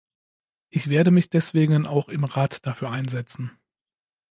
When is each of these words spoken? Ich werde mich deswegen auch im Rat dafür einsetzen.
Ich 0.71 0.89
werde 0.89 1.11
mich 1.11 1.29
deswegen 1.29 1.85
auch 1.85 2.09
im 2.09 2.23
Rat 2.23 2.65
dafür 2.65 2.89
einsetzen. 2.89 3.51